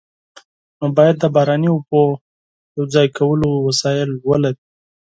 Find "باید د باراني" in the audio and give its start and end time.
0.97-1.69